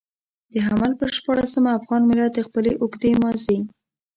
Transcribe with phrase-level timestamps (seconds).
[0.53, 3.59] د حمل پر شپاړلسمه افغان ملت د خپلې اوږدې ماضي.